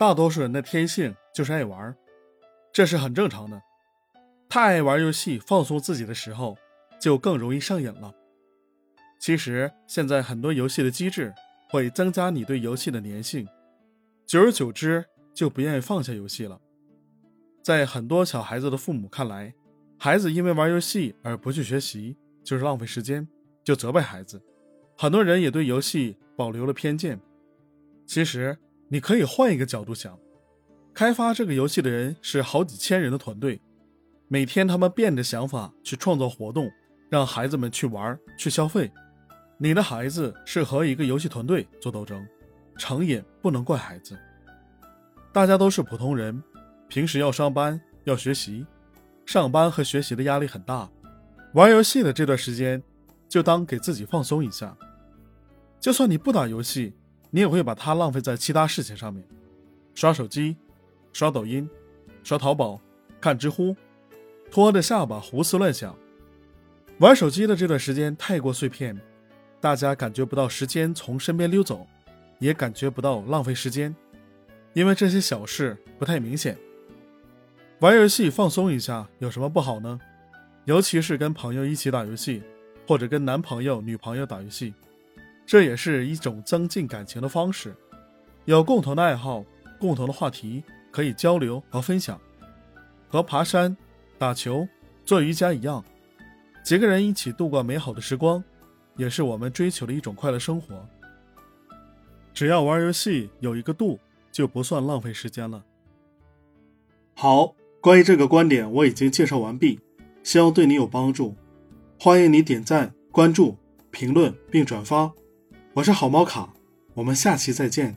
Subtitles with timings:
[0.00, 1.94] 大多数人的天性就是爱玩，
[2.72, 3.60] 这是很正常的。
[4.48, 6.56] 太爱玩游戏放松自己的时候，
[6.98, 8.14] 就更容易上瘾了。
[9.18, 11.34] 其实现在很多游戏的机制
[11.68, 13.46] 会增加你对游戏的粘性，
[14.26, 16.58] 久而久之就不愿意放下游戏了。
[17.62, 19.52] 在很多小孩子的父母看来，
[19.98, 23.28] 孩子因为玩游戏而不去学习，就是浪费时间，
[23.62, 24.42] 就责备孩子。
[24.96, 27.20] 很多人也对游戏保留了偏见。
[28.06, 28.58] 其实
[28.92, 30.18] 你可以换一个角度想，
[30.92, 33.62] 开发这个游戏的人是好几千人的团队，
[34.26, 36.68] 每天他们变着想法去创造活动，
[37.08, 38.90] 让孩子们去玩去消费。
[39.58, 42.26] 你的孩子是和一个游戏团队做斗争，
[42.76, 44.18] 成瘾不能怪孩子。
[45.32, 46.42] 大家都是普通人，
[46.88, 48.66] 平时要上班要学习，
[49.24, 50.90] 上班和学习的压力很大，
[51.54, 52.82] 玩游戏的这段时间
[53.28, 54.76] 就当给自己放松一下。
[55.78, 56.92] 就算你不打游戏，
[57.30, 59.24] 你也会把它浪费在其他事情上面，
[59.94, 60.56] 刷手机、
[61.12, 61.68] 刷抖音、
[62.22, 62.80] 刷淘宝、
[63.20, 63.74] 看知乎，
[64.50, 65.96] 拖着下巴胡思乱想。
[66.98, 68.98] 玩手机的这段时间太过碎片。
[69.62, 71.86] 大家感觉不到时间从身边溜走，
[72.38, 73.94] 也感觉不到浪费时间，
[74.72, 76.56] 因为这些小事不太明显。
[77.80, 80.00] 玩游戏放松一下有什么不好呢？
[80.64, 82.42] 尤其是跟朋友一起打游戏，
[82.86, 84.72] 或者跟男朋友、女朋友打游戏，
[85.50, 87.74] 这也是一种增进感情的方式。
[88.44, 89.44] 有共同的爱好、
[89.80, 92.20] 共同的话题可以交流和分享，
[93.08, 93.76] 和爬山、
[94.16, 94.68] 打球、
[95.04, 95.84] 做瑜伽一样，
[96.62, 98.40] 几个人一起度过美好的时光。
[98.96, 100.88] 也是我们追求的一种快乐生活。
[102.32, 103.98] 只要玩游戏有一个度，
[104.30, 105.64] 就不算浪费时间了。
[107.16, 109.80] 好，关于这个观点我已经介绍完毕，
[110.22, 111.34] 希望对你有帮助。
[111.98, 113.56] 欢迎你点赞、关注、
[113.90, 115.12] 评论并转发。
[115.72, 116.52] 我是好猫卡，
[116.94, 117.96] 我们下期再见。